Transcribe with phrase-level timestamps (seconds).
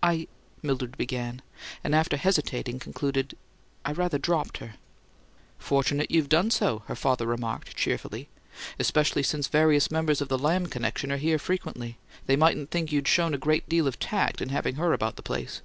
[0.00, 0.28] "I"
[0.62, 1.42] Mildred began;
[1.82, 3.36] and, after hesitating, concluded,
[3.84, 4.74] "I rather dropped her."
[5.58, 8.28] "Fortunate you've done so," her father remarked, cheerfully.
[8.78, 11.98] "Especially since various members of the Lamb connection are here frequently.
[12.26, 13.68] They mightn't think you'd show great
[13.98, 15.62] tact in having her about the place."